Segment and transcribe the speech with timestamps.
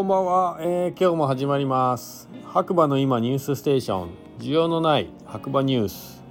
[0.00, 2.26] こんばんは、えー、今日も始まります。
[2.46, 4.08] 白馬の今ニュースステーション。
[4.38, 6.22] 需要のない白馬ニュース。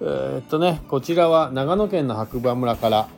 [0.00, 3.08] えー、っとねこちらは長野県の白馬村から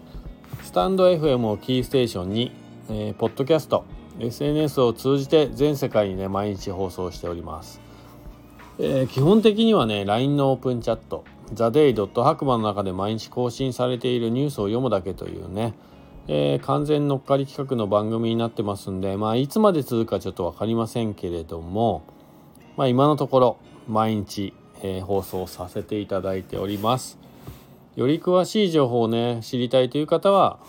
[0.64, 2.50] スタンド FM をキーステーションに、
[2.88, 3.84] えー、ポッドキャスト
[4.18, 7.80] SNS を通じて全世界にね毎日放送しております、
[8.80, 11.24] えー、基本的にはね LINE のオープンチャット
[11.54, 15.74] ザデイドット白馬の中で毎日更新されているニュースを読むだけというね
[16.33, 22.05] えー、完全乗っかり企画の番組になってますんで、まあ、いつまで続くかちょっと分かりませんけれども、
[22.77, 23.56] まあ、今のところ
[23.89, 27.19] 毎日、えー、放送させていただいております。
[27.97, 30.61] より詳しい情報をね知りたいという方は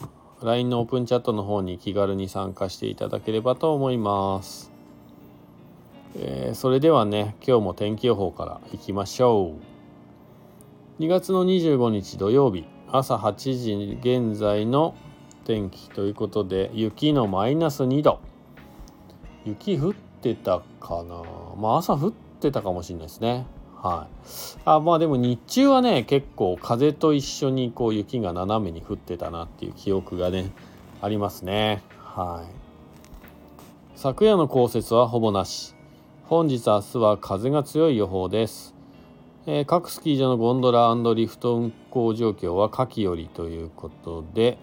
[0.42, 4.72] LINE のオープンチャットの方に気軽に参加していただければと思います。
[6.16, 9.54] えー、それではね今日も天気予報からいきましょ
[11.00, 11.04] う。
[11.04, 14.96] 2月の25日土曜日朝8時現在の
[15.52, 18.22] 天気ということで雪のマイナス2度。
[19.44, 21.22] 雪降ってたかな。
[21.60, 23.46] まあ朝降ってたかもしれないですね。
[23.76, 24.30] はい。
[24.64, 30.52] あまあでも日中はね結構風と一緒にこう雪が斜めに降ってたなっていう記憶がね
[31.02, 31.82] ありますね。
[31.98, 33.98] はい。
[33.98, 35.76] 昨夜の降雪はほぼなし。
[36.30, 38.74] 本日明日は風が強い予報です、
[39.48, 44.58] えー、各スキー場のゴンドラリフト運行状況は夏季よりということで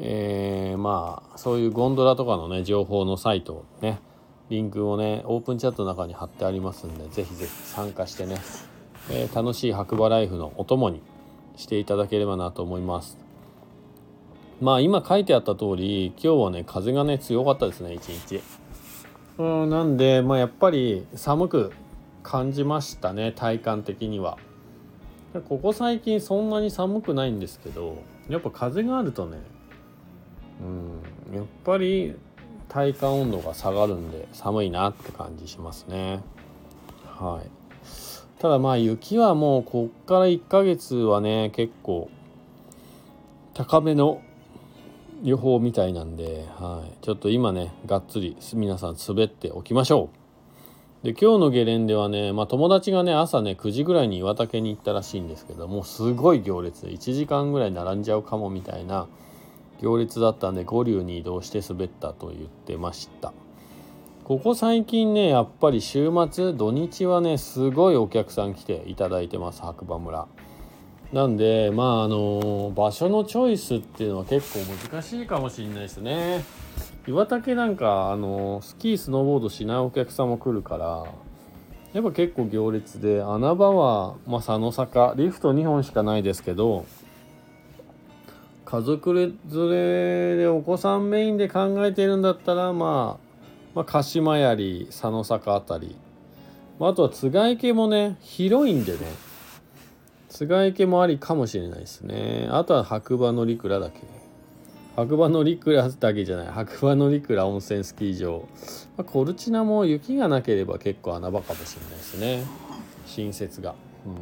[0.00, 4.00] えー、まあそういうゴンドラとかのね情報のサイトね
[4.48, 8.36] リンクをねオープンチャットの中に貼ってありますんでぜひぜひ参加してね、
[9.10, 11.02] えー、楽しい白馬ライフのお供に
[11.56, 13.18] していただければなと思います。
[14.60, 18.40] まあ今書いてあった通り今日はね風がね強かったですね一日。
[19.38, 21.72] うんなんでまあやっぱり寒く
[22.22, 24.38] 感じましたね体感的には。
[25.48, 29.38] ここ最近そんなに寒くないんですけどやっぱ風があるとね
[30.60, 31.36] うん。
[31.36, 32.14] やっぱり
[32.68, 36.20] 体感温度が下がるんで寒いなって感じしますね。
[37.06, 37.50] はい。
[38.40, 42.08] ただまあ雪はもうこっから1ヶ月はね結構
[43.54, 44.22] 高めの
[45.24, 50.10] 予報みたいなんで、はい、ちょっと今ねがっつり皆さん滑っておきましょ
[51.02, 51.04] う。
[51.04, 59.06] で今日のゲレンデはね、まあ、友達がね朝ね9時ぐらいに岩竹に行ったらしいんですけどもうすごい行列で1時間ぐらい並んじゃうかもみたいな
[59.80, 63.32] 行列だったんで五竜に移動して滑ったと言ってました。
[64.24, 70.26] ここ最近ねやっぱり週末土日はねすごいお客さん来ていただいてます白馬村。
[71.12, 76.44] なんでまああの場所のチョイスっていうのは結構難しいかもしれないですね。
[77.06, 81.06] 岩竹なんかあのスキースノーボードしないお客さんも来るから
[81.94, 86.84] やっぱ結構行列で穴場は、まあ、佐野坂リフト2本しかないですけど
[88.70, 93.26] 家族連れでお子さんメインで考えているんだったら、まあ、
[93.74, 95.96] まあ鹿島槍佐野坂あたり、
[96.78, 98.98] まあ、あとは津賀池もね広いんでね。
[100.28, 102.46] 津賀池もありかもしれないですね。
[102.50, 104.02] あとは白馬乗鞍だけ
[104.96, 106.46] 白馬乗鞍だけじゃない。
[106.48, 108.46] 白馬乗鞍温泉スキー場、
[108.98, 112.44] まあ、コルチナも雪がなければ結構穴場かもしれないですね。
[113.06, 113.74] 新設が。
[114.04, 114.14] うん。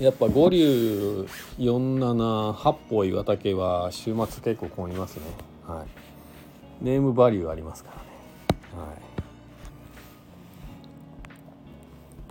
[0.00, 1.28] やっぱ五竜
[1.58, 5.22] 478歩岩竹は週末結構混みますね。
[5.66, 6.84] はい。
[6.84, 8.82] ネームバリューありますからね。
[8.88, 9.00] はい。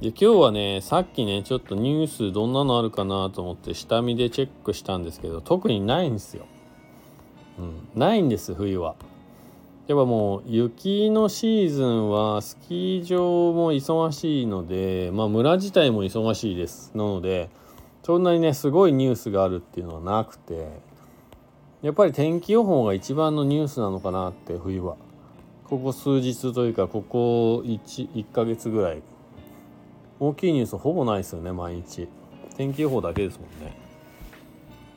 [0.01, 6.47] で今日はねさっきねちょっとニュースどんなのあるかなと思って下見でチェックしたんですけど特にないんですよ。
[7.59, 7.87] うん。
[7.99, 8.95] ないんです冬は。
[9.89, 16.91] やっぱもう雪のシーズンはスキー場も忙しいのでまあ村自体も忙しいです。
[16.93, 17.49] なので
[18.03, 20.67] そんなにねすごいニュースがあるっていうのはなくて
[21.81, 24.95] やっぱり天気予報が一番のニュースなのかなって冬は。
[25.63, 29.01] ここ数日というかここ 1, 1ヶ月ぐらい。
[30.19, 32.07] 大きいニュースほぼないですよね毎日。
[32.55, 33.75] 天気予報だけですもんね。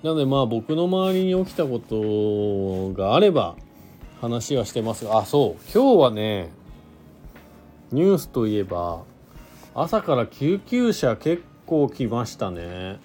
[0.02, 3.56] なのでまあ僕の周りに起きたことがあれば
[4.22, 5.18] 話はしてますが。
[5.18, 5.70] あそう。
[5.74, 6.48] 今日はね
[7.90, 9.02] ニュースといえば
[9.74, 13.00] 朝から救急車結構来ましたね。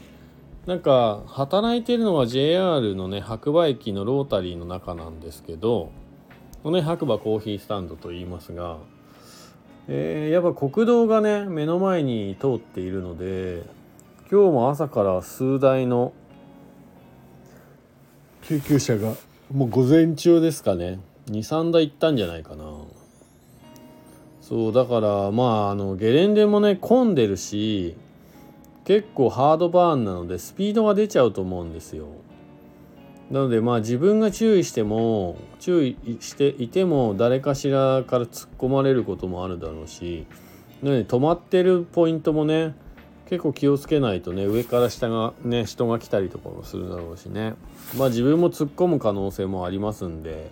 [0.67, 5.91] なんか働いてるのは JR のね白馬駅のロータリーの中なんですけど
[6.61, 8.77] このね白馬コーヒースタンドと言いますが、
[9.87, 13.63] えー、やっぱ国道がね目の前に通っているので
[14.29, 16.13] 今日も朝から数台の
[18.43, 19.13] 救急車が
[19.51, 20.99] もう午前中ですかね。
[21.27, 22.65] 23台行ったんじゃないかな。
[24.41, 27.95] そうだからまああのゲレンデもね混んでるし
[28.85, 32.07] 結構ハードバーンなのでスピードが出ちゃうと思うんですよ。
[33.29, 40.25] なのでまあ自分が注意しても注意していても誰かしらから突っ込まれることもあるだろうし
[40.81, 42.73] なので止まってるポイントもね
[43.29, 47.56] 結構気をつけないとね上から下がね人が来たりとかもするだろうしね。
[47.97, 50.50] まあ自分も突っ込む可能性もありますんで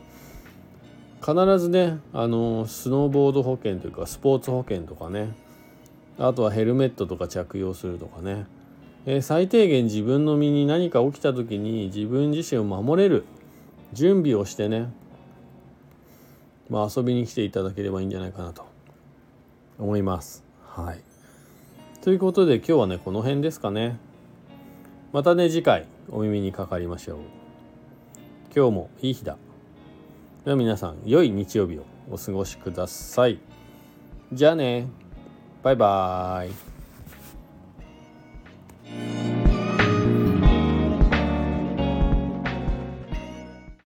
[1.22, 5.34] 必ずねあのスノーボード保険というかスポーツ保険とかね
[6.20, 8.46] あとはヘルメットとか着用するとかね。
[9.08, 13.24] えー、最低限自分の身に何か起きた時に自分自身を守れる
[13.94, 14.92] 準備をしてね、
[16.70, 18.66] まあ、遊びに来ていただければいいんじゃないかなと
[19.78, 20.44] 思います。
[20.64, 21.02] はい、
[22.06, 23.98] ということで今日はねこの辺ですかね。
[25.12, 27.18] またね次回お耳にかかりましょう。
[28.56, 29.38] 今日もいい日だ。
[30.44, 33.40] では皆さん良い日曜日をお過ごしください。
[34.32, 34.88] じゃあね
[35.64, 36.65] バイバーイ。